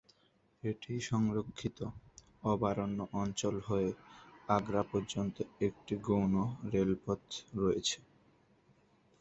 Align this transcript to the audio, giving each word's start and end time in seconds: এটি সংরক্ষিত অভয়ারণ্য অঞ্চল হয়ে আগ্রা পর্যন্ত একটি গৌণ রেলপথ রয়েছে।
এটি 0.63 0.93
সংরক্ষিত 1.09 1.79
অভয়ারণ্য 2.43 2.99
অঞ্চল 3.13 3.55
হয়ে 3.67 3.89
আগ্রা 4.49 4.83
পর্যন্ত 4.91 5.35
একটি 5.67 5.93
গৌণ 6.07 6.33
রেলপথ 6.73 7.23
রয়েছে। 7.55 7.97